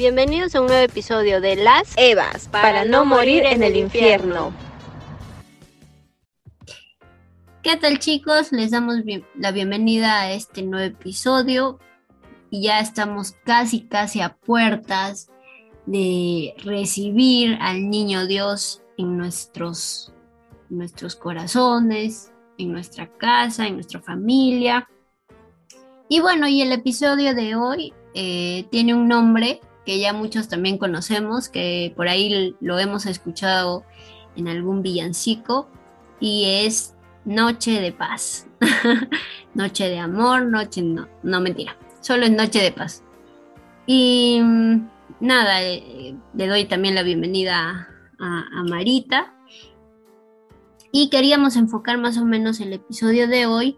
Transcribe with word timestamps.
Bienvenidos 0.00 0.54
a 0.54 0.62
un 0.62 0.68
nuevo 0.68 0.82
episodio 0.82 1.42
de 1.42 1.56
Las 1.56 1.92
Evas 1.98 2.48
para, 2.48 2.86
no 2.86 3.04
morir 3.04 3.44
en 3.44 3.62
el 3.62 3.76
infierno. 3.76 4.50
¿Qué 7.62 7.76
tal 7.76 7.98
chicos? 7.98 8.50
Les 8.50 8.70
damos 8.70 8.96
la 9.34 9.52
bienvenida 9.52 10.20
a 10.20 10.32
este 10.32 10.62
nuevo 10.62 10.86
episodio. 10.86 11.78
Y 12.48 12.62
ya 12.62 12.80
estamos 12.80 13.32
casi, 13.44 13.82
casi 13.88 14.22
a 14.22 14.36
puertas 14.36 15.28
de 15.84 16.54
recibir 16.64 17.58
al 17.60 17.90
niño 17.90 18.26
Dios 18.26 18.80
en 18.96 19.18
nuestros, 19.18 20.14
nuestros 20.70 21.14
corazones, 21.14 22.32
en 22.56 22.72
nuestra 22.72 23.06
casa, 23.18 23.66
en 23.66 23.74
nuestra 23.74 24.00
familia. 24.00 24.88
Y 26.08 26.20
bueno, 26.20 26.48
y 26.48 26.62
el 26.62 26.72
episodio 26.72 27.34
de 27.34 27.54
hoy 27.54 27.92
eh, 28.14 28.66
tiene 28.70 28.94
un 28.94 29.06
nombre 29.06 29.60
que 29.90 29.98
ya 29.98 30.12
muchos 30.12 30.46
también 30.46 30.78
conocemos, 30.78 31.48
que 31.48 31.92
por 31.96 32.06
ahí 32.06 32.54
lo 32.60 32.78
hemos 32.78 33.06
escuchado 33.06 33.84
en 34.36 34.46
algún 34.46 34.82
villancico, 34.82 35.68
y 36.20 36.44
es 36.64 36.94
Noche 37.24 37.80
de 37.80 37.90
Paz. 37.90 38.46
noche 39.54 39.88
de 39.88 39.98
amor, 39.98 40.44
noche 40.44 40.80
no, 40.82 41.08
no 41.24 41.40
mentira, 41.40 41.76
solo 42.02 42.24
es 42.24 42.30
Noche 42.30 42.62
de 42.62 42.70
Paz. 42.70 43.02
Y 43.84 44.38
mm, 44.40 44.88
nada, 45.18 45.60
eh, 45.60 46.14
le 46.34 46.46
doy 46.46 46.66
también 46.66 46.94
la 46.94 47.02
bienvenida 47.02 47.88
a, 48.20 48.62
Marita. 48.68 49.34
Y 50.92 51.10
queríamos 51.10 51.56
enfocar 51.56 51.98
más 51.98 52.16
o 52.16 52.24
menos 52.24 52.60
el 52.60 52.74
episodio 52.74 53.26
de 53.26 53.46
hoy 53.46 53.76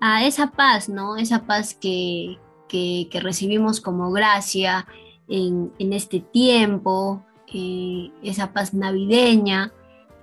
a 0.00 0.24
esa 0.24 0.52
paz, 0.52 0.88
¿no? 0.88 1.16
Esa 1.16 1.46
paz 1.46 1.74
que, 1.74 2.38
que, 2.68 3.08
recibimos 3.20 3.80
como 3.80 4.12
gracia 4.12 4.86
en, 5.28 5.72
este 5.78 6.20
tiempo, 6.20 7.24
eh, 7.52 8.10
esa 8.22 8.52
paz 8.52 8.74
navideña 8.74 9.72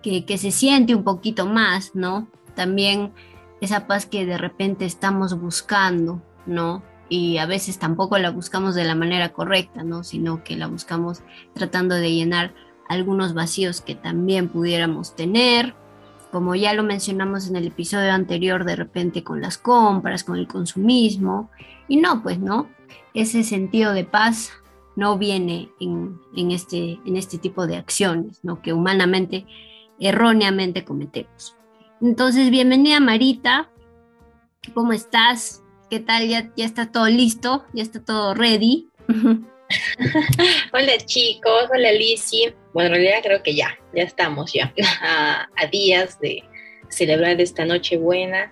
que, 0.01 0.25
que, 0.25 0.37
se 0.37 0.51
siente 0.51 0.95
un 0.95 1.03
poquito 1.03 1.45
más, 1.45 1.95
¿no? 1.95 2.27
También 2.55 3.13
esa 3.61 3.87
paz 3.87 4.05
que 4.05 4.25
de 4.25 4.37
repente 4.37 4.85
estamos 4.85 5.39
buscando, 5.39 6.21
¿no? 6.45 6.83
y 7.09 7.37
a 7.37 7.45
veces 7.45 7.77
tampoco 7.77 8.17
la 8.17 8.31
buscamos 8.31 8.75
de 8.75 8.83
la 8.83 8.95
manera 8.95 9.31
correcta, 9.31 9.83
¿no? 9.83 10.03
Sino 10.03 10.43
que 10.43 10.55
la 10.55 10.67
buscamos 10.67 11.21
tratando 11.53 11.95
de 11.95 12.11
llenar 12.11 12.53
algunos 12.87 13.33
vacíos 13.33 13.81
que 13.81 13.95
también 13.95 14.49
pudiéramos 14.49 15.15
tener, 15.15 15.75
como 16.31 16.55
ya 16.55 16.73
lo 16.73 16.83
mencionamos 16.83 17.47
en 17.47 17.55
el 17.55 17.67
episodio 17.67 18.11
anterior, 18.11 18.65
de 18.65 18.75
repente 18.75 19.23
con 19.23 19.41
las 19.41 19.57
compras, 19.57 20.23
con 20.23 20.37
el 20.37 20.47
consumismo, 20.47 21.49
y 21.87 21.97
no, 21.97 22.23
pues 22.23 22.39
no, 22.39 22.67
ese 23.13 23.43
sentido 23.43 23.93
de 23.93 24.03
paz 24.03 24.51
no 24.95 25.17
viene 25.17 25.69
en, 25.79 26.51
este, 26.51 26.99
en 27.05 27.17
este 27.17 27.37
tipo 27.37 27.67
de 27.67 27.75
acciones, 27.75 28.39
¿no? 28.43 28.61
Que 28.61 28.73
humanamente, 28.73 29.45
erróneamente 29.99 30.85
cometemos. 30.85 31.55
Entonces, 32.01 32.49
bienvenida 32.49 32.99
Marita, 32.99 33.69
¿cómo 34.73 34.93
estás? 34.93 35.63
¿Qué 35.89 35.99
tal? 35.99 36.27
¿Ya, 36.27 36.51
ya 36.55 36.65
está 36.65 36.91
todo 36.91 37.07
listo? 37.07 37.65
¿Ya 37.73 37.83
está 37.83 38.03
todo 38.03 38.33
ready? 38.33 38.89
hola 40.73 40.97
chicos, 41.05 41.69
hola 41.73 41.91
Lizzy. 41.91 42.53
Bueno, 42.73 42.87
en 42.87 42.95
realidad 42.95 43.19
creo 43.23 43.43
que 43.43 43.55
ya, 43.55 43.77
ya 43.93 44.03
estamos 44.03 44.53
ya 44.53 44.73
a, 45.01 45.67
días 45.71 46.19
de 46.19 46.43
celebrar 46.89 47.39
esta 47.41 47.65
noche 47.65 47.97
buena 47.97 48.51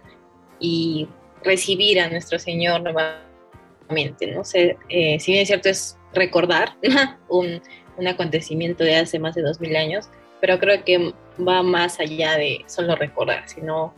y 0.60 1.08
recibir 1.44 2.00
a 2.00 2.10
nuestro 2.10 2.40
Señor 2.40 2.82
nuevamente. 2.82 4.28
No 4.32 4.44
sé, 4.44 4.78
eh, 4.90 5.20
si 5.20 5.32
bien 5.32 5.44
es 5.44 5.48
cierto 5.48 5.70
es 5.70 5.98
recordar 6.14 6.76
un, 7.30 7.62
un 7.98 8.08
acontecimiento 8.08 8.84
de 8.84 8.96
hace 8.96 9.20
más 9.20 9.36
de 9.36 9.42
dos 9.42 9.60
mil 9.60 9.76
años, 9.76 10.10
pero 10.42 10.60
creo 10.60 10.84
que 10.84 11.14
va 11.40 11.64
más 11.64 12.00
allá 12.00 12.38
de 12.38 12.64
solo 12.68 12.96
recordar, 12.96 13.48
sino 13.48 13.94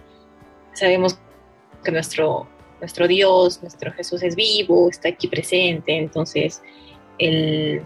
sabemos 0.73 1.17
que 1.83 1.91
nuestro 1.91 2.47
nuestro 2.79 3.07
Dios, 3.07 3.61
nuestro 3.61 3.91
Jesús 3.93 4.21
es 4.21 4.35
vivo, 4.35 4.89
está 4.89 5.09
aquí 5.09 5.27
presente, 5.27 5.97
entonces 5.97 6.61
el 7.17 7.81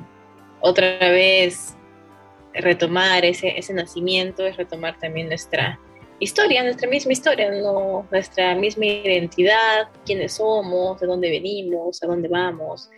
otra 0.62 0.98
vez 0.98 1.76
retomar 2.54 3.24
ese, 3.24 3.58
ese 3.58 3.74
nacimiento 3.74 4.46
es 4.46 4.58
retomar 4.58 4.98
también 5.00 5.30
nuestra 5.30 5.80
historia, 6.20 6.64
nuestra 6.64 6.90
misma 6.90 7.14
historia, 7.14 7.50
nuestra 8.12 8.56
misma 8.56 8.86
identidad, 8.86 9.88
quiénes 10.06 10.34
somos, 10.34 11.00
de 11.00 11.08
dónde 11.08 11.30
venimos, 11.30 12.04
a 12.04 12.08
dónde 12.08 12.28
vamos 12.28 12.90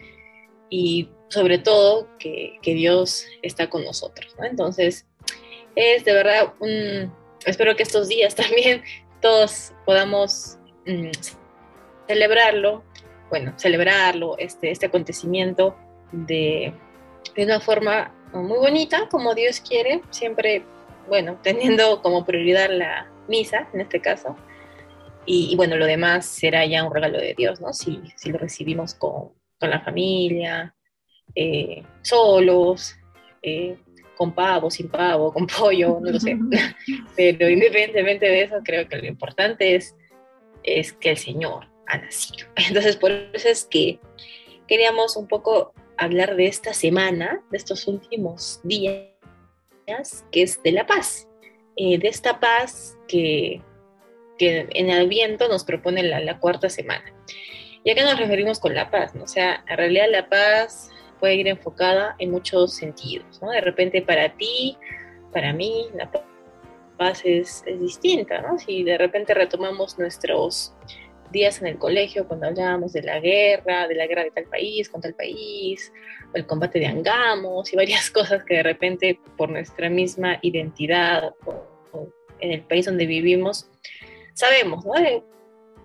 y 0.71 1.09
sobre 1.27 1.59
todo 1.59 2.07
que, 2.17 2.57
que 2.63 2.73
Dios 2.73 3.27
está 3.43 3.69
con 3.69 3.83
nosotros. 3.83 4.35
¿no? 4.39 4.45
Entonces 4.45 5.05
es 5.75 6.03
de 6.03 6.13
verdad 6.13 6.53
espero 7.45 7.75
que 7.75 7.83
estos 7.83 8.07
días 8.07 8.33
también 8.35 8.81
todos 9.21 9.73
podamos 9.85 10.57
mm, 10.87 11.11
celebrarlo, 12.07 12.83
bueno, 13.29 13.53
celebrarlo, 13.57 14.37
este, 14.39 14.71
este 14.71 14.87
acontecimiento 14.87 15.75
de, 16.11 16.73
de 17.35 17.45
una 17.45 17.59
forma 17.59 18.13
muy 18.33 18.57
bonita, 18.57 19.07
como 19.09 19.35
Dios 19.35 19.59
quiere, 19.59 20.01
siempre, 20.09 20.63
bueno, 21.07 21.39
teniendo 21.43 22.01
como 22.01 22.25
prioridad 22.25 22.69
la 22.71 23.11
misa, 23.27 23.69
en 23.73 23.81
este 23.81 24.01
caso, 24.01 24.35
y, 25.25 25.55
bueno, 25.55 25.75
lo 25.75 25.85
demás 25.85 26.25
será 26.25 26.65
ya 26.65 26.83
un 26.83 26.93
regalo 26.93 27.19
de 27.19 27.35
Dios, 27.35 27.61
¿no? 27.61 27.73
Si, 27.73 28.01
si 28.15 28.31
lo 28.31 28.39
recibimos 28.39 28.95
con, 28.95 29.31
con 29.61 29.69
la 29.69 29.79
familia, 29.79 30.75
eh, 31.33 31.83
solos, 32.01 32.97
eh, 33.41 33.77
con 34.17 34.33
pavo, 34.33 34.69
sin 34.69 34.89
pavo, 34.89 35.31
con 35.31 35.47
pollo, 35.47 35.99
no 36.01 36.11
lo 36.11 36.19
sé. 36.19 36.37
Pero 37.15 37.49
independientemente 37.49 38.25
de 38.25 38.41
eso, 38.41 38.55
creo 38.65 38.89
que 38.89 38.97
lo 38.97 39.05
importante 39.05 39.75
es, 39.75 39.95
es 40.63 40.91
que 40.91 41.11
el 41.11 41.17
Señor 41.17 41.71
nacido. 41.97 42.47
Entonces, 42.55 42.97
por 42.97 43.11
eso 43.11 43.49
es 43.49 43.65
que 43.65 43.99
queríamos 44.67 45.15
un 45.17 45.27
poco 45.27 45.73
hablar 45.97 46.35
de 46.35 46.47
esta 46.47 46.73
semana, 46.73 47.43
de 47.51 47.57
estos 47.57 47.87
últimos 47.87 48.59
días, 48.63 49.05
que 50.31 50.43
es 50.43 50.61
de 50.63 50.71
la 50.71 50.85
paz. 50.85 51.27
Eh, 51.75 51.97
de 51.97 52.07
esta 52.07 52.39
paz 52.39 52.97
que, 53.07 53.61
que 54.37 54.67
en 54.71 54.89
el 54.89 55.07
viento 55.07 55.47
nos 55.47 55.63
propone 55.63 56.03
la, 56.03 56.39
cuarta 56.39 56.69
semana. 56.69 57.13
¿Y 57.83 57.91
a 57.91 57.95
qué 57.95 58.03
nos 58.03 58.19
referimos 58.19 58.59
con 58.59 58.75
la 58.75 58.91
paz? 58.91 59.13
O 59.21 59.27
sea, 59.27 59.63
en 59.67 59.77
realidad 59.77 60.05
la 60.09 60.29
paz 60.29 60.89
puede 61.19 61.35
ir 61.35 61.47
enfocada 61.47 62.15
en 62.19 62.31
muchos 62.31 62.75
sentidos. 62.75 63.41
¿no? 63.41 63.49
De 63.51 63.61
repente 63.61 64.01
para 64.01 64.35
ti, 64.35 64.77
para 65.31 65.53
mí, 65.53 65.87
la 65.95 66.09
paz 66.97 67.21
es, 67.23 67.63
es 67.65 67.79
distinta. 67.79 68.41
¿no? 68.41 68.59
Si 68.59 68.83
de 68.83 68.97
repente 68.97 69.33
retomamos 69.33 69.97
nuestros 69.97 70.73
días 71.31 71.61
en 71.61 71.67
el 71.67 71.77
colegio 71.77 72.27
cuando 72.27 72.47
hablábamos 72.47 72.93
de 72.93 73.03
la 73.03 73.19
guerra, 73.19 73.87
de 73.87 73.95
la 73.95 74.05
guerra 74.05 74.23
de 74.23 74.31
tal 74.31 74.43
país 74.45 74.89
con 74.89 75.01
tal 75.01 75.13
país, 75.13 75.91
o 76.33 76.37
el 76.37 76.45
combate 76.45 76.79
de 76.79 76.87
Angamos 76.87 77.71
y 77.73 77.75
varias 77.75 78.09
cosas 78.11 78.43
que 78.43 78.55
de 78.55 78.63
repente 78.63 79.19
por 79.37 79.49
nuestra 79.49 79.89
misma 79.89 80.37
identidad 80.41 81.33
o, 81.45 82.09
en 82.39 82.51
el 82.51 82.61
país 82.61 82.85
donde 82.85 83.05
vivimos 83.05 83.69
sabemos, 84.33 84.83
¿no? 84.85 84.93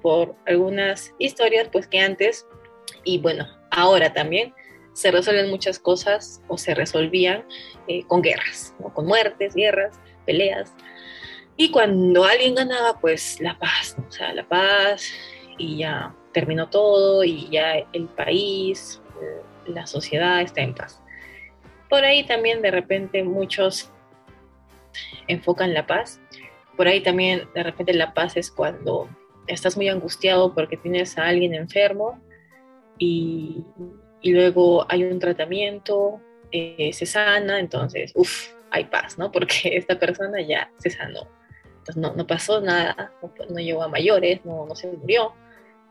Por 0.06 0.37
algunas 0.47 1.12
historias, 1.19 1.69
pues 1.72 1.89
que 1.89 1.99
antes 1.99 2.47
y 3.03 3.19
bueno, 3.19 3.44
ahora 3.72 4.12
también 4.12 4.55
se 4.93 5.11
resuelven 5.11 5.50
muchas 5.50 5.81
cosas 5.81 6.41
o 6.47 6.56
se 6.56 6.77
resolvían 6.77 7.44
eh, 7.89 8.05
con 8.05 8.22
guerras, 8.22 8.72
¿no? 8.78 8.94
con 8.94 9.05
muertes, 9.05 9.56
guerras, 9.56 9.99
peleas. 10.25 10.72
Y 11.56 11.72
cuando 11.72 12.22
alguien 12.22 12.55
ganaba, 12.55 13.00
pues 13.00 13.41
la 13.41 13.59
paz, 13.59 13.97
o 14.09 14.12
sea, 14.12 14.33
la 14.33 14.47
paz, 14.47 15.11
y 15.59 15.78
ya 15.78 16.15
terminó 16.31 16.71
todo 16.71 17.25
y 17.25 17.49
ya 17.50 17.84
el 17.93 18.06
país, 18.06 19.03
la 19.67 19.88
sociedad 19.88 20.41
está 20.41 20.61
en 20.61 20.77
paz. 20.77 21.03
Por 21.88 22.05
ahí 22.05 22.23
también 22.23 22.62
de 22.62 22.70
repente 22.70 23.25
muchos 23.25 23.91
enfocan 25.26 25.75
la 25.75 25.85
paz. 25.85 26.20
Por 26.76 26.87
ahí 26.87 27.00
también 27.00 27.49
de 27.56 27.64
repente 27.64 27.93
la 27.93 28.14
paz 28.14 28.37
es 28.37 28.52
cuando 28.52 29.09
estás 29.46 29.76
muy 29.76 29.88
angustiado 29.88 30.54
porque 30.54 30.76
tienes 30.76 31.19
a 31.19 31.26
alguien 31.26 31.54
enfermo 31.54 32.20
y, 32.98 33.64
y 34.20 34.32
luego 34.32 34.87
hay 34.88 35.04
un 35.04 35.19
tratamiento, 35.19 36.20
eh, 36.52 36.93
se 36.93 37.06
sana, 37.06 37.60
entonces, 37.60 38.12
uff, 38.14 38.48
hay 38.70 38.84
paz, 38.84 39.19
¿no? 39.19 39.31
Porque 39.31 39.54
esta 39.76 39.98
persona 39.98 40.40
ya 40.40 40.70
se 40.78 40.90
sanó. 40.90 41.28
Entonces 41.78 41.96
no, 41.96 42.14
no 42.14 42.26
pasó 42.26 42.60
nada, 42.60 43.12
no, 43.22 43.32
no, 43.48 43.60
llegó 43.60 43.82
a 43.82 43.88
mayores, 43.88 44.44
no, 44.44 44.66
no 44.66 44.75
se 44.75 44.88
murió, 44.88 45.32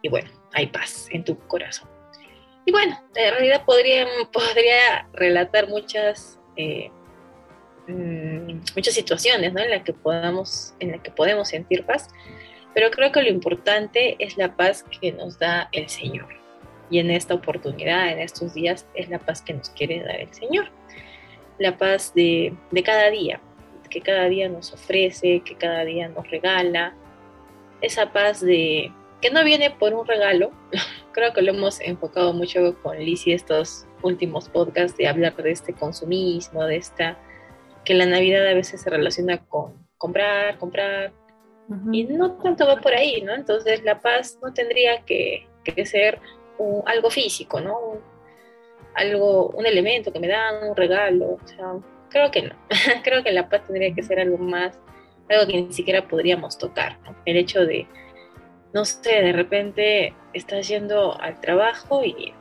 y 0.01 0.09
bueno, 0.09 0.29
hay 0.53 0.67
paz 0.67 1.07
en 1.11 1.23
tu 1.23 1.37
corazón. 1.47 1.89
Y 2.65 2.71
bueno, 2.71 2.99
en 3.15 3.31
realidad 3.31 3.63
podría, 3.65 4.07
podría 4.31 5.07
relatar 5.13 5.69
muchas, 5.69 6.39
eh, 6.57 6.91
mm, 7.87 8.59
muchas 8.75 8.93
situaciones 8.93 9.53
¿no? 9.53 9.61
en, 9.61 9.69
las 9.69 9.83
que 9.83 9.93
podamos, 9.93 10.73
en 10.79 10.91
las 10.91 11.01
que 11.01 11.11
podemos 11.11 11.47
sentir 11.47 11.85
paz, 11.85 12.07
pero 12.75 12.91
creo 12.91 13.11
que 13.11 13.23
lo 13.23 13.29
importante 13.29 14.17
es 14.19 14.37
la 14.37 14.55
paz 14.55 14.85
que 15.01 15.11
nos 15.13 15.39
da 15.39 15.69
el 15.71 15.89
Señor. 15.89 16.27
y 16.91 16.99
en 16.99 17.09
esta 17.09 17.33
oportunidad, 17.33 18.11
en 18.11 18.19
estos 18.19 18.53
días, 18.53 18.85
es 18.93 19.09
la 19.09 19.17
paz 19.17 19.41
que 19.41 19.55
nos 19.55 19.71
quiere 19.71 20.03
dar 20.03 20.21
el 20.21 20.31
Señor. 20.31 20.69
La 21.57 21.79
paz 21.79 22.13
de, 22.13 22.53
de 22.69 22.83
cada 22.83 23.09
día, 23.09 23.41
que 23.89 24.01
cada 24.01 24.25
día 24.25 24.49
nos 24.49 24.71
ofrece, 24.71 25.41
que 25.43 25.55
cada 25.55 25.83
día 25.83 26.09
nos 26.09 26.29
regala. 26.29 26.93
Esa 27.81 28.13
paz 28.13 28.41
de 28.41 28.91
que 29.21 29.31
no 29.31 29.43
viene 29.43 29.71
por 29.71 29.93
un 29.93 30.05
regalo. 30.05 30.51
Creo 31.13 31.33
que 31.33 31.41
lo 31.41 31.53
hemos 31.53 31.81
enfocado 31.81 32.33
mucho 32.33 32.79
con 32.83 32.99
Lizzie 32.99 33.33
estos 33.33 33.87
últimos 34.03 34.49
podcasts 34.49 34.97
de 34.97 35.07
hablar 35.07 35.35
de 35.35 35.49
este 35.49 35.73
consumismo, 35.73 36.63
de 36.65 36.75
esta 36.75 37.17
que 37.85 37.93
la 37.93 38.05
Navidad 38.05 38.45
a 38.47 38.53
veces 38.53 38.81
se 38.81 38.89
relaciona 38.89 39.37
con 39.45 39.87
comprar, 39.97 40.57
comprar, 40.57 41.13
y 41.91 42.03
no 42.05 42.33
tanto 42.33 42.67
va 42.67 42.77
por 42.77 42.93
ahí, 42.93 43.21
¿no? 43.21 43.33
Entonces 43.33 43.83
la 43.83 43.99
paz 43.99 44.37
no 44.41 44.53
tendría 44.53 45.03
que, 45.03 45.47
que 45.63 45.85
ser 45.85 46.19
algo 46.85 47.09
físico, 47.09 47.59
¿no? 47.59 47.99
algo, 48.95 49.49
un 49.49 49.65
elemento 49.65 50.11
que 50.11 50.19
me 50.19 50.27
dan, 50.27 50.69
un 50.69 50.75
regalo, 50.75 51.37
o 51.43 51.47
sea, 51.47 51.73
creo 52.09 52.31
que 52.31 52.43
no. 52.43 52.55
creo 53.03 53.23
que 53.23 53.31
la 53.31 53.47
paz 53.49 53.63
tendría 53.67 53.93
que 53.93 54.01
ser 54.01 54.19
algo 54.19 54.37
más, 54.37 54.79
algo 55.29 55.45
que 55.47 55.61
ni 55.61 55.73
siquiera 55.73 56.07
podríamos 56.07 56.57
tocar, 56.57 56.97
¿no? 57.03 57.15
El 57.25 57.37
hecho 57.37 57.65
de, 57.65 57.87
no 58.73 58.85
sé, 58.85 59.21
de 59.21 59.33
repente 59.33 60.13
estás 60.33 60.67
yendo 60.67 61.19
al 61.19 61.39
trabajo 61.41 62.03
y, 62.03 62.33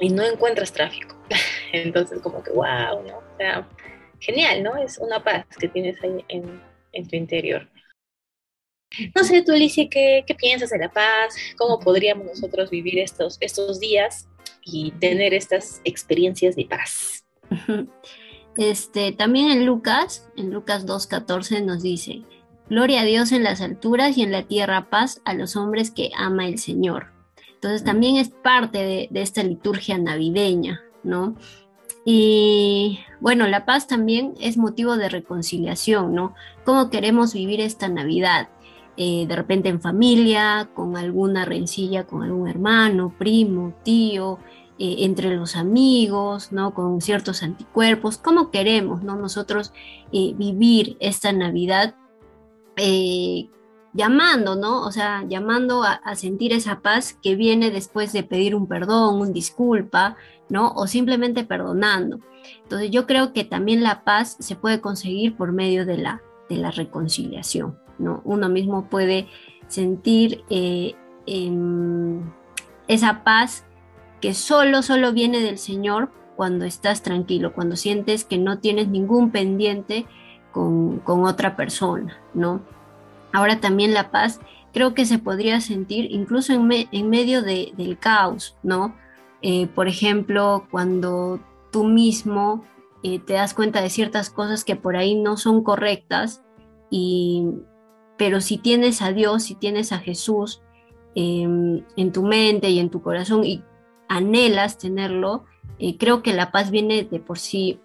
y 0.00 0.08
no 0.08 0.24
encuentras 0.24 0.72
tráfico. 0.72 1.16
Entonces 1.72 2.20
como 2.20 2.42
que, 2.42 2.50
wow, 2.50 3.02
¿no? 3.06 3.18
O 3.18 3.36
sea, 3.36 3.66
genial, 4.18 4.62
¿no? 4.62 4.76
Es 4.76 4.98
una 4.98 5.22
paz 5.22 5.44
que 5.58 5.68
tienes 5.68 6.02
ahí 6.02 6.24
en, 6.28 6.60
en 6.92 7.08
tu 7.08 7.16
interior. 7.16 7.68
No 9.14 9.24
sé, 9.24 9.42
tú, 9.42 9.52
Alicia, 9.52 9.88
¿qué, 9.90 10.24
¿qué, 10.26 10.34
piensas 10.34 10.70
de 10.70 10.78
la 10.78 10.90
paz? 10.90 11.34
¿Cómo 11.56 11.78
podríamos 11.78 12.26
nosotros 12.26 12.70
vivir 12.70 12.98
estos, 12.98 13.36
estos 13.40 13.80
días 13.80 14.28
y 14.62 14.92
tener 14.92 15.34
estas 15.34 15.80
experiencias 15.84 16.56
de 16.56 16.64
paz? 16.66 17.24
Este, 18.56 19.12
también 19.12 19.50
en 19.50 19.66
Lucas, 19.66 20.30
en 20.34 20.50
Lucas 20.50 20.86
2.14 20.86 21.62
nos 21.62 21.82
dice, 21.82 22.22
Gloria 22.68 23.02
a 23.02 23.04
Dios 23.04 23.30
en 23.32 23.44
las 23.44 23.60
alturas 23.60 24.16
y 24.18 24.22
en 24.22 24.32
la 24.32 24.42
tierra 24.42 24.90
paz 24.90 25.20
a 25.24 25.34
los 25.34 25.56
hombres 25.56 25.90
que 25.90 26.10
ama 26.16 26.48
el 26.48 26.58
Señor. 26.58 27.12
Entonces 27.52 27.84
también 27.84 28.16
es 28.16 28.30
parte 28.30 28.78
de, 28.78 29.08
de 29.10 29.22
esta 29.22 29.42
liturgia 29.42 29.98
navideña, 29.98 30.82
¿no? 31.04 31.36
Y 32.04 33.00
bueno, 33.20 33.46
la 33.46 33.66
paz 33.66 33.86
también 33.86 34.34
es 34.40 34.56
motivo 34.56 34.96
de 34.96 35.08
reconciliación, 35.08 36.14
¿no? 36.14 36.34
¿Cómo 36.64 36.90
queremos 36.90 37.34
vivir 37.34 37.60
esta 37.60 37.88
Navidad? 37.88 38.48
Eh, 38.96 39.26
de 39.26 39.36
repente 39.36 39.68
en 39.68 39.80
familia, 39.80 40.70
con 40.74 40.96
alguna 40.96 41.44
rencilla 41.44 42.06
con 42.06 42.22
algún 42.22 42.48
hermano, 42.48 43.14
primo, 43.18 43.74
tío, 43.82 44.38
eh, 44.78 44.96
entre 45.00 45.36
los 45.36 45.54
amigos, 45.54 46.50
¿no? 46.50 46.72
Con 46.72 47.02
ciertos 47.02 47.42
anticuerpos, 47.42 48.16
¿cómo 48.16 48.50
queremos, 48.50 49.02
¿no? 49.02 49.16
Nosotros 49.16 49.72
eh, 50.12 50.32
vivir 50.36 50.96
esta 51.00 51.32
Navidad 51.32 51.94
llamando, 53.94 54.56
¿no? 54.56 54.82
O 54.82 54.92
sea, 54.92 55.24
llamando 55.26 55.82
a, 55.82 55.92
a, 55.92 56.14
sentir 56.14 56.52
esa 56.52 56.80
paz 56.80 57.18
que 57.22 57.36
viene 57.36 57.70
después 57.70 58.12
de 58.12 58.22
pedir 58.22 58.54
un 58.54 58.66
perdón, 58.66 59.18
un 59.18 59.32
disculpa, 59.32 60.16
¿no? 60.50 60.72
O 60.72 60.86
simplemente 60.86 61.44
perdonando. 61.44 62.20
Entonces 62.62 62.90
yo 62.90 63.06
creo 63.06 63.32
que 63.32 63.44
también 63.44 63.82
la 63.82 64.04
paz 64.04 64.36
se 64.38 64.56
puede 64.56 64.82
conseguir 64.82 65.36
por 65.36 65.52
medio 65.52 65.86
de 65.86 65.96
la, 65.96 66.22
de 66.50 66.56
la 66.56 66.70
reconciliación. 66.70 67.78
¿No? 67.98 68.20
Uno 68.24 68.48
mismo 68.48 68.86
puede 68.86 69.28
sentir 69.68 70.44
eh, 70.50 70.94
esa 72.88 73.24
paz 73.24 73.64
que 74.20 74.34
solo, 74.34 74.82
solo 74.82 75.12
viene 75.12 75.40
del 75.40 75.58
Señor 75.58 76.10
cuando 76.36 76.64
estás 76.64 77.02
tranquilo, 77.02 77.52
cuando 77.52 77.76
sientes 77.76 78.24
que 78.24 78.38
no 78.38 78.58
tienes 78.58 78.88
ningún 78.88 79.30
pendiente 79.30 80.06
con, 80.52 81.02
otra 81.06 81.54
persona, 81.54 82.16
¿no? 82.32 82.60
Ahora 83.32 83.60
también 83.60 83.92
la 83.92 84.10
paz 84.10 84.40
creo 84.72 84.94
que 84.94 85.04
se 85.04 85.18
podría 85.18 85.60
sentir 85.60 86.10
incluso 86.10 86.52
en, 86.54 87.08
medio 87.10 87.42
del 87.42 87.98
caos, 87.98 88.56
¿no? 88.62 88.94
Eh, 89.42 89.66
por 89.66 89.86
ejemplo, 89.86 90.66
cuando 90.70 91.40
tú 91.70 91.84
mismo 91.84 92.64
eh, 93.02 93.18
te 93.18 93.34
das 93.34 93.52
cuenta 93.52 93.82
de 93.82 93.90
ciertas 93.90 94.30
cosas 94.30 94.64
que 94.64 94.76
por 94.76 94.96
ahí 94.96 95.14
no 95.14 95.36
son 95.36 95.62
correctas 95.62 96.42
y, 96.90 97.46
pero 98.16 98.40
si 98.40 98.58
tienes 98.58 99.02
a 99.02 99.12
Dios, 99.12 99.44
si 99.44 99.54
tienes 99.54 99.92
a 99.92 99.98
Jesús 99.98 100.62
em, 101.14 101.82
en 101.96 102.12
tu 102.12 102.22
mente 102.22 102.70
y 102.70 102.78
en 102.78 102.90
tu 102.90 103.02
corazón 103.02 103.44
y 103.44 103.62
anhelas 104.08 104.78
tenerlo, 104.78 105.44
eh, 105.78 105.96
creo 105.98 106.22
que 106.22 106.32
la 106.32 106.52
paz 106.52 106.70
viene 106.70 107.04
de 107.04 107.20
por 107.20 107.38
sí, 107.38 107.80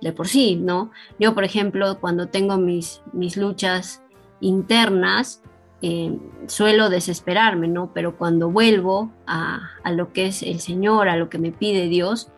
de 0.00 0.12
por 0.12 0.28
sí, 0.28 0.56
¿no? 0.56 0.90
Yo, 1.18 1.34
por 1.34 1.44
ejemplo, 1.44 1.98
cuando 2.00 2.28
tengo 2.28 2.58
mis, 2.58 3.02
mis 3.12 3.36
luchas 3.36 4.02
internas, 4.40 5.42
em, 5.80 6.18
suelo 6.46 6.90
desesperarme, 6.90 7.68
¿no? 7.68 7.92
Pero 7.94 8.16
cuando 8.16 8.50
vuelvo 8.50 9.12
a, 9.26 9.70
a, 9.82 9.92
lo 9.92 10.12
que 10.12 10.26
es 10.26 10.42
el 10.42 10.60
Señor, 10.60 11.08
a 11.08 11.16
lo 11.16 11.30
que 11.30 11.38
me 11.38 11.52
pide 11.52 11.88
Dios, 11.88 12.30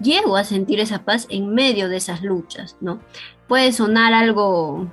llego 0.00 0.36
a 0.36 0.44
sentir 0.44 0.78
esa 0.80 1.04
paz 1.04 1.26
en 1.30 1.54
medio 1.54 1.88
de 1.88 1.96
esas 1.96 2.22
luchas, 2.22 2.76
¿no? 2.80 3.00
Puede 3.48 3.72
sonar 3.72 4.12
algo 4.12 4.88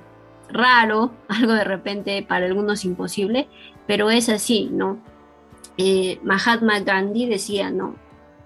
raro, 0.48 1.12
algo 1.28 1.52
de 1.52 1.64
repente 1.64 2.22
para 2.22 2.46
algunos 2.46 2.84
imposible, 2.84 3.48
pero 3.86 4.10
es 4.10 4.28
así, 4.28 4.68
¿no? 4.72 4.98
Eh, 5.78 6.18
Mahatma 6.22 6.80
Gandhi 6.80 7.26
decía, 7.26 7.70
¿no? 7.70 7.96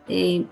Eh, 0.08 0.44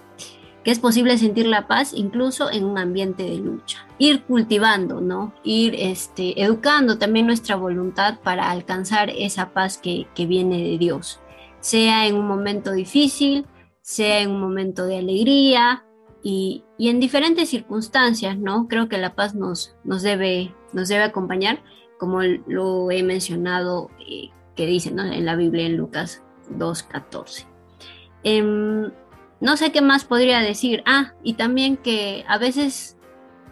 que 0.65 0.71
es 0.71 0.79
posible 0.79 1.17
sentir 1.19 1.47
la 1.47 1.67
paz 1.67 1.93
incluso 1.95 2.51
en 2.51 2.65
un 2.65 2.79
ambiente 2.79 3.23
de 3.23 3.37
lucha. 3.37 3.87
Ir 3.99 4.23
cultivando, 4.25 5.01
¿no? 5.01 5.33
Ir 5.43 5.75
este, 5.75 6.41
educando 6.43 6.99
también 6.99 7.27
nuestra 7.27 7.57
voluntad 7.57 8.19
para 8.23 8.51
alcanzar 8.51 9.11
esa 9.11 9.51
paz 9.53 9.79
que, 9.79 10.07
que 10.15 10.27
viene 10.27 10.63
de 10.63 10.79
Dios, 10.79 11.21
sea 11.61 12.07
en 12.07 12.17
un 12.17 12.27
momento 12.27 12.73
difícil, 12.73 13.47
sea 13.81 14.21
en 14.21 14.31
un 14.31 14.41
momento 14.41 14.85
de 14.85 14.99
alegría, 14.99 15.85
y, 16.23 16.65
y, 16.79 16.89
en 16.89 17.01
diferentes 17.01 17.51
circunstancias, 17.51 18.39
¿no? 18.39 18.69
Creo 18.69 18.89
que 18.89 18.99
la 18.99 19.15
paz 19.15 19.35
nos, 19.35 19.77
nos, 19.85 20.03
debe, 20.03 20.55
nos 20.73 20.89
debe 20.89 21.03
acompañar, 21.03 21.61
como 21.99 22.23
lo 22.23 22.91
he 22.91 23.03
mencionado, 23.03 23.91
eh, 24.01 24.31
que 24.55 24.67
dice 24.67 24.91
¿no? 24.91 25.05
en 25.05 25.25
la 25.25 25.37
Biblia 25.37 25.67
en 25.67 25.77
Lucas 25.77 26.23
2.14. 26.51 27.47
Eh, 28.25 28.91
no 29.41 29.57
sé 29.57 29.73
qué 29.73 29.81
más 29.81 30.05
podría 30.05 30.41
decir. 30.41 30.83
Ah, 30.87 31.13
y 31.23 31.35
también 31.35 31.77
que 31.77 32.25
a 32.29 32.39
veces 32.39 32.97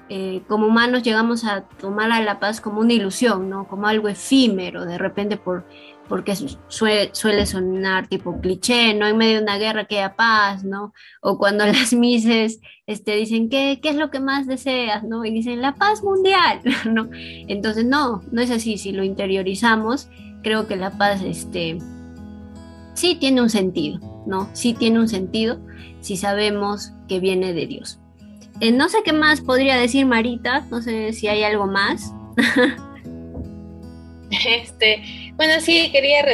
eh, 0.09 0.42
como 0.47 0.66
humanos 0.66 1.02
llegamos 1.02 1.45
a 1.45 1.62
tomar 1.62 2.12
a 2.12 2.21
la 2.21 2.38
paz 2.38 2.61
como 2.61 2.80
una 2.80 2.92
ilusión, 2.92 3.49
¿no? 3.49 3.66
Como 3.66 3.88
algo 3.88 4.09
efímero, 4.09 4.85
de 4.85 4.99
repente 4.99 5.37
por 5.37 5.64
porque 6.09 6.35
suele, 6.69 7.11
suele, 7.13 7.47
sonar 7.47 8.09
tipo 8.09 8.41
cliché, 8.41 8.95
¿no? 8.95 9.07
En 9.07 9.17
medio 9.17 9.37
de 9.37 9.43
una 9.43 9.59
guerra 9.59 9.85
que 9.87 9.99
haya 9.99 10.17
paz, 10.17 10.65
¿no? 10.65 10.93
O 11.21 11.39
cuando 11.39 11.67
las 11.67 11.93
mises 11.93 12.61
este, 12.87 13.17
dicen, 13.17 13.49
¿qué, 13.49 13.81
¿qué 13.83 13.91
es 13.91 13.97
lo 13.97 14.11
que 14.11 14.21
más 14.21 14.47
deseas, 14.47 15.05
¿no? 15.05 15.25
Y 15.25 15.31
dicen, 15.31 15.61
la 15.61 15.75
paz 15.75 16.03
mundial, 16.03 16.61
¿no? 16.91 17.09
Entonces, 17.13 17.85
no, 17.85 18.23
no 18.31 18.41
es 18.41 18.51
así. 18.51 18.79
Si 18.79 18.93
lo 18.93 19.05
interiorizamos, 19.05 20.09
creo 20.43 20.67
que 20.67 20.77
la 20.77 20.91
paz, 20.97 21.23
este, 21.23 21.79
sí 22.95 23.17
tiene 23.17 23.43
un 23.43 23.51
sentido, 23.51 24.01
¿no? 24.27 24.49
Sí 24.53 24.75
tiene 24.75 25.01
un 25.01 25.09
sentido 25.09 25.61
si 26.01 26.17
sabemos 26.17 26.93
que 27.09 27.21
viene 27.21 27.53
de 27.53 27.67
Dios. 27.67 27.99
Eh, 28.61 28.73
no 28.73 28.89
sé 28.89 28.99
qué 29.05 29.13
más 29.13 29.41
podría 29.41 29.77
decir 29.77 30.07
Marita, 30.07 30.67
no 30.71 30.81
sé 30.81 31.13
si 31.13 31.29
hay 31.29 31.43
algo 31.43 31.67
más. 31.67 32.15
Este, 34.49 35.02
bueno, 35.37 35.61
sí, 35.61 35.90
quería, 35.92 36.25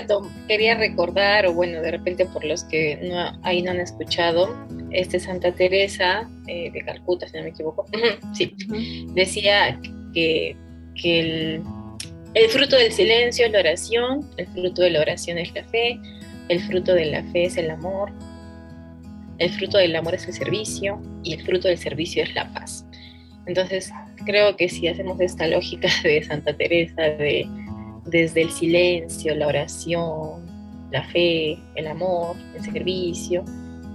quería 0.49 0.75
recordar, 0.77 1.47
o 1.47 1.53
bueno, 1.53 1.81
de 1.83 1.91
repente 1.91 2.27
por 2.27 2.45
los 2.45 2.65
que 2.65 2.99
no, 3.03 3.39
ahí 3.43 3.63
no 3.63 3.71
han 3.71 3.81
escuchado, 3.81 4.55
este 4.91 5.21
Santa 5.21 5.53
Teresa 5.53 6.29
eh, 6.47 6.71
de 6.71 6.83
Calcuta, 6.83 7.27
si 7.29 7.37
no 7.37 7.43
me 7.45 7.51
equivoco, 7.51 7.87
sí, 8.35 8.55
decía 9.15 9.79
que, 10.15 10.57
que 11.01 11.21
el, 11.21 11.63
el 12.35 12.49
fruto 12.51 12.77
del 12.77 12.93
silencio 12.93 13.47
es 13.47 13.53
la 13.53 13.61
oración, 13.61 14.31
el 14.37 14.47
fruto 14.49 14.83
de 14.83 14.91
la 14.91 15.01
oración 15.01 15.39
es 15.39 15.55
la 15.55 15.65
fe, 15.65 15.99
el 16.49 16.61
fruto 16.61 16.95
de 16.95 17.07
la 17.07 17.23
fe 17.25 17.45
es 17.45 17.57
el 17.57 17.71
amor, 17.71 18.13
el 19.39 19.51
fruto 19.51 19.79
del 19.79 19.97
amor 19.97 20.15
es 20.15 20.27
el 20.27 20.35
servicio 20.35 21.01
y 21.23 21.35
el 21.35 21.43
fruto 21.43 21.69
del 21.69 21.79
servicio 21.79 22.23
es 22.23 22.35
la 22.35 22.53
paz. 22.53 22.87
Entonces, 23.47 23.91
creo 24.25 24.57
que 24.57 24.69
si 24.69 24.87
hacemos 24.89 25.21
esta 25.21 25.47
lógica 25.47 25.89
de 26.05 26.23
Santa 26.23 26.57
Teresa, 26.57 27.03
de 27.03 27.47
desde 28.07 28.43
el 28.43 28.51
silencio, 28.51 29.35
la 29.35 29.47
oración, 29.47 30.43
la 30.91 31.05
fe, 31.09 31.59
el 31.75 31.87
amor, 31.87 32.37
el 32.55 32.63
servicio, 32.63 33.45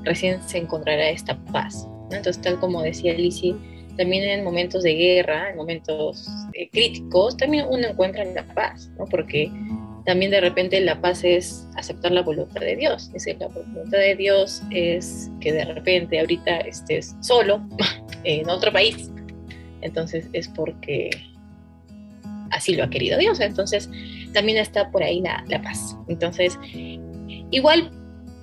recién 0.04 0.42
se 0.42 0.58
encontrará 0.60 1.10
esta 1.10 1.38
paz. 1.52 1.88
Entonces, 2.12 2.42
tal 2.42 2.60
como 2.60 2.82
decía 2.82 3.14
Lizzie, 3.14 3.56
también 3.98 4.24
en 4.24 4.44
momentos 4.44 4.84
de 4.84 4.94
guerra, 4.94 5.50
en 5.50 5.58
momentos 5.58 6.28
eh, 6.54 6.70
críticos, 6.70 7.36
también 7.36 7.66
uno 7.70 7.88
encuentra 7.88 8.24
la 8.26 8.44
paz, 8.54 8.90
¿no? 8.98 9.06
porque 9.06 9.52
también 10.06 10.32
de 10.32 10.40
repente 10.40 10.80
la 10.80 11.02
paz 11.02 11.24
es 11.26 11.68
aceptar 11.76 12.14
la 12.14 12.22
voluntad 12.22 12.62
de 12.62 12.78
Dios. 12.78 13.08
Es 13.08 13.26
decir, 13.26 13.38
la 13.40 13.48
voluntad 13.48 13.98
de 13.98 14.16
Dios 14.16 14.64
es 14.72 15.30
que 15.42 15.52
de 15.52 15.66
repente 15.66 16.20
ahorita 16.20 16.60
estés 16.60 17.16
solo 17.20 17.62
en 18.24 18.50
otro 18.50 18.72
país. 18.72 19.12
Entonces 19.82 20.30
es 20.32 20.48
porque 20.48 21.10
así 22.52 22.76
lo 22.76 22.84
ha 22.84 22.90
querido 22.90 23.18
Dios. 23.18 23.40
Entonces 23.40 23.90
también 24.34 24.58
está 24.58 24.92
por 24.92 25.04
ahí 25.04 25.22
la, 25.22 25.62
paz. 25.62 25.96
Entonces, 26.08 26.58
igual 27.52 27.92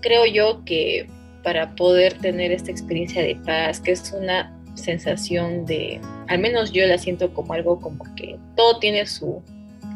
creo 0.01 0.27
yo 0.27 0.65
que 0.65 1.07
para 1.43 1.75
poder 1.75 2.15
tener 2.15 2.53
esta 2.53 2.71
experiencia 2.71 3.23
de 3.23 3.37
paz, 3.37 3.81
que 3.81 3.93
es 3.93 4.15
una 4.19 4.53
sensación 4.75 5.67
de, 5.67 6.01
al 6.29 6.39
menos 6.39 6.73
yo 6.73 6.87
la 6.87 6.99
siento 6.99 7.33
como 7.33 7.53
algo 7.53 7.81
como 7.81 8.05
que 8.17 8.39
todo 8.57 8.79
tiene 8.79 9.07
su, 9.07 9.43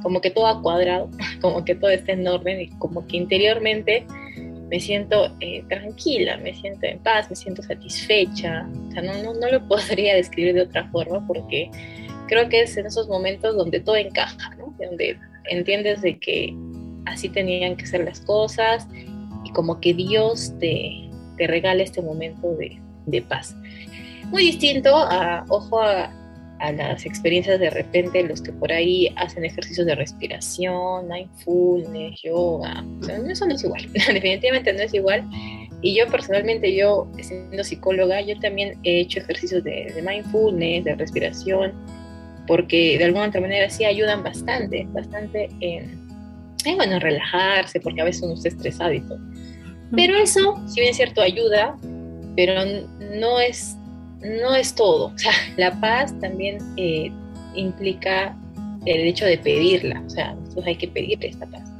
como 0.03 0.21
que 0.21 0.31
todo 0.31 0.47
ha 0.47 0.63
cuadrado, 0.63 1.11
como 1.41 1.65
que 1.65 1.75
todo 1.75 1.91
está 1.91 2.13
en 2.13 2.27
orden 2.27 2.61
y 2.61 2.69
como 2.79 3.07
que 3.07 3.17
interiormente 3.17 4.07
me 4.69 4.81
siento 4.81 5.35
eh, 5.41 5.65
tranquila, 5.69 6.37
me 6.37 6.55
siento 6.55 6.87
en 6.87 6.99
paz, 6.99 7.31
me 7.31 7.37
siento 7.37 7.63
satisfecha. 7.63 8.69
O 8.89 8.93
sea, 8.93 9.03
no, 9.03 9.23
no, 9.23 9.35
no, 9.35 9.51
lo 9.51 9.67
podría 9.67 10.15
describir 10.15 10.55
de 10.55 10.63
otra 10.63 10.89
forma 10.91 11.27
porque 11.27 11.71
creo 12.29 12.49
que 12.49 12.63
es 12.63 12.77
en 12.77 12.87
esos 12.87 13.09
momentos 13.09 13.57
donde 13.57 13.81
todo 13.81 13.97
encaja, 13.97 14.55
¿no? 14.57 14.75
Donde 14.79 15.19
entiendes 15.51 16.03
de 16.03 16.19
que 16.19 16.55
así 17.07 17.29
tenían 17.29 17.77
que 17.77 17.87
ser 17.87 18.05
las 18.05 18.21
cosas 18.21 18.87
y 19.45 19.51
como 19.53 19.81
que 19.81 19.95
Dios 19.95 20.53
te, 20.61 21.11
te 21.37 21.47
regala 21.47 21.83
este 21.83 22.03
momento 22.03 22.55
de, 22.55 22.81
de 23.07 23.23
paz. 23.23 23.57
Muy 24.27 24.45
distinto 24.45 24.95
a, 24.95 25.45
ojo, 25.49 25.81
a, 25.81 26.13
a 26.61 26.73
las 26.73 27.07
experiencias 27.07 27.59
de 27.59 27.71
repente, 27.71 28.23
los 28.25 28.43
que 28.43 28.53
por 28.53 28.73
ahí 28.73 29.13
hacen 29.17 29.45
ejercicios 29.45 29.87
de 29.87 29.95
respiración, 29.95 31.09
mindfulness, 31.09 32.23
yoga, 32.23 32.85
eso 33.29 33.47
no 33.47 33.55
es 33.55 33.65
igual, 33.65 33.93
definitivamente 33.93 34.73
no 34.73 34.83
es 34.83 34.95
igual. 34.95 35.29
Y 35.81 35.95
yo 35.95 36.09
personalmente, 36.09 36.75
yo 36.75 37.09
siendo 37.21 37.63
psicóloga, 37.63 38.21
yo 38.21 38.39
también 38.41 38.79
he 38.83 39.01
hecho 39.01 39.21
ejercicios 39.21 39.63
de, 39.63 39.93
de 39.95 40.03
mindfulness, 40.03 40.85
de 40.85 40.95
respiración, 40.97 41.73
porque 42.49 42.99
de 42.99 43.05
alguna 43.05 43.29
otra 43.29 43.41
manera 43.41 43.71
sí 43.71 43.85
ayudan 43.85 44.25
bastante, 44.25 44.89
bastante 44.91 45.49
en, 45.61 46.01
en 46.65 46.77
bueno, 46.77 46.99
relajarse, 46.99 47.79
porque 47.79 48.01
a 48.01 48.05
veces 48.05 48.23
uno 48.23 48.35
está 48.35 48.49
estresado 48.49 48.93
y 48.93 49.01
todo. 49.03 49.21
Pero 49.95 50.17
eso, 50.17 50.61
si 50.67 50.81
bien 50.81 50.91
es 50.91 50.97
cierto, 50.97 51.23
ayuda, 51.23 51.77
pero 52.35 52.55
no 52.99 53.39
es 53.39 53.77
no 54.21 54.55
es 54.55 54.75
todo. 54.75 55.07
O 55.07 55.19
sea, 55.19 55.33
la 55.57 55.79
paz 55.81 56.19
también 56.21 56.59
eh, 56.77 57.13
implica 57.55 58.37
el 58.87 59.01
hecho 59.01 59.27
de 59.27 59.39
pedirla. 59.39 60.03
O 60.07 60.11
sea, 60.11 60.35
nosotros 60.35 60.67
hay 60.67 60.77
que 60.77 60.89
pedir 60.89 61.25
esta 61.25 61.47
paz. 61.47 61.71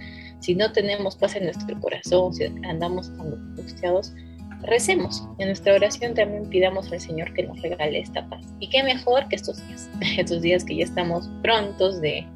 Si 0.41 0.55
no 0.55 0.73
tenemos 0.73 1.17
paz 1.17 1.37
en 1.37 1.45
nuestro 1.45 1.79
corazón, 1.81 2.33
si 2.33 2.45
andamos 2.65 3.11
angustiados, 3.19 4.15
recemos. 4.63 5.27
En 5.39 5.49
nuestra 5.49 5.75
oración 5.75 6.15
también 6.15 6.49
pidamos 6.49 6.91
al 6.93 7.01
Señor 7.01 7.33
que 7.35 7.45
nos 7.45 7.61
regale 7.63 8.01
esta 8.01 8.29
paz. 8.29 8.45
Y 8.61 8.69
qué 8.71 8.83
mejor 8.83 9.29
que 9.29 9.37
estos 9.37 9.67
días, 9.67 9.91
estos 10.19 10.43
días 10.43 10.65
que 10.65 10.77
ya 10.77 10.85
estamos 10.85 11.29
prontos 11.43 12.01
de, 12.01 12.27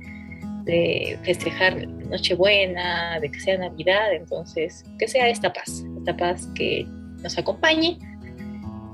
de 0.64 1.18
festejar 1.22 1.86
Nochebuena, 1.86 3.18
de 3.20 3.30
que 3.30 3.40
sea 3.40 3.58
Navidad, 3.58 4.12
entonces 4.12 4.84
que 4.98 5.08
sea 5.08 5.28
esta 5.28 5.52
paz, 5.52 5.84
esta 5.98 6.16
paz 6.16 6.48
que 6.54 6.86
nos 7.22 7.38
acompañe 7.38 7.98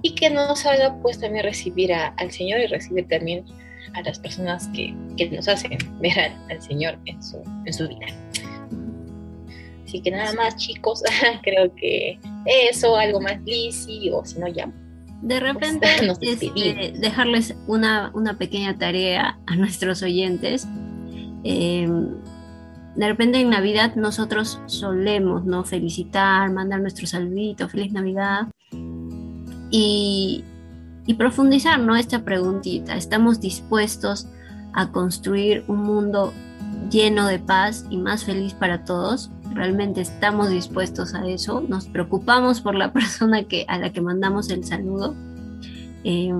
y 0.02 0.14
que 0.14 0.30
nos 0.30 0.64
haga 0.64 0.96
pues 1.02 1.18
también 1.18 1.44
recibir 1.44 1.92
al 1.92 2.30
Señor 2.30 2.60
y 2.60 2.66
recibir 2.66 3.08
también 3.08 3.44
a 3.94 4.02
las 4.02 4.18
personas 4.18 4.68
que, 4.68 4.94
que 5.16 5.30
nos 5.30 5.48
hacen 5.48 5.78
ver 6.00 6.18
al, 6.48 6.62
Señor 6.62 6.98
en 7.06 7.22
su, 7.22 7.42
en 7.64 7.72
su 7.72 7.88
vida. 7.88 8.06
Así 9.88 10.02
que 10.02 10.10
nada 10.10 10.34
más 10.34 10.54
chicos, 10.56 11.02
creo 11.42 11.74
que 11.74 12.20
eso, 12.44 12.94
algo 12.94 13.22
más 13.22 13.40
Lizzy 13.40 14.10
o 14.10 14.22
si 14.22 14.38
no 14.38 14.46
ya. 14.46 14.66
De 15.22 15.40
pues, 15.40 15.42
repente 15.42 15.88
este, 16.20 16.92
dejarles 16.98 17.56
una, 17.66 18.10
una, 18.14 18.36
pequeña 18.36 18.76
tarea 18.76 19.38
a 19.46 19.56
nuestros 19.56 20.02
oyentes. 20.02 20.68
Em, 21.42 22.06
de 22.96 23.08
repente 23.08 23.40
en 23.40 23.48
Navidad 23.48 23.94
nosotros 23.94 24.60
solemos 24.66 25.46
no 25.46 25.64
felicitar, 25.64 26.52
mandar 26.52 26.82
nuestro 26.82 27.06
saludito, 27.06 27.66
feliz 27.70 27.90
Navidad 27.90 28.48
y, 29.70 30.44
profundizar 31.16 31.80
¿no? 31.80 31.96
esta 31.96 32.24
preguntita. 32.24 32.94
¿Estamos 32.94 33.40
dispuestos 33.40 34.28
a 34.74 34.92
construir 34.92 35.64
un 35.66 35.82
mundo 35.82 36.34
lleno 36.90 37.26
de 37.26 37.38
paz 37.38 37.86
y 37.88 37.96
más 37.96 38.24
feliz 38.24 38.52
para 38.52 38.84
todos? 38.84 39.30
¿Realmente 39.52 40.00
estamos 40.00 40.50
dispuestos 40.50 41.14
a 41.14 41.26
eso? 41.26 41.60
¿Nos 41.60 41.86
preocupamos 41.86 42.60
por 42.60 42.74
la 42.74 42.92
persona 42.94 43.44
que, 43.44 43.64
a 43.68 43.78
la 43.78 43.92
que 43.92 44.00
mandamos 44.00 44.50
el 44.50 44.64
saludo? 44.64 45.14
Eh, 46.04 46.32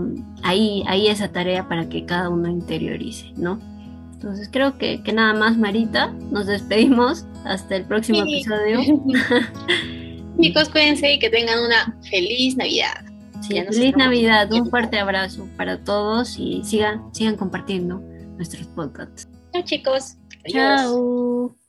ahí, 0.42 0.84
ahí 0.86 1.08
esa 1.08 1.28
tarea 1.28 1.68
para 1.68 1.88
que 1.88 2.04
cada 2.06 2.28
uno 2.28 2.48
interiorice, 2.48 3.32
¿no? 3.36 3.58
Entonces 4.12 4.48
creo 4.50 4.78
que, 4.78 5.00
nada 5.12 5.32
más, 5.34 5.56
Marita, 5.56 6.12
nos 6.30 6.46
despedimos 6.46 7.26
hasta 7.44 7.76
el 7.76 7.84
próximo 7.84 8.20
episodio. 8.20 8.80
Chicos, 10.40 10.68
cuídense 10.68 11.12
y 11.12 11.18
que 11.18 11.30
tengan 11.30 11.58
una 11.64 11.96
feliz 12.08 12.56
Navidad 12.56 13.08
feliz 13.46 13.96
Navidad, 13.96 14.52
un 14.52 14.68
fuerte 14.68 14.98
abrazo 14.98 15.48
para 15.56 15.82
todos 15.82 16.38
y 16.38 16.62
sigan, 16.64 17.14
sigan 17.14 17.36
compartiendo 17.36 18.00
nuestros 18.36 18.66
podcasts. 18.68 19.28
Chao 19.52 19.62
chicos. 19.64 20.16
Chao. 20.46 21.54